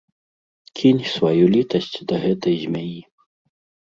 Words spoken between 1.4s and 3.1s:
літасць да гэтай змяі.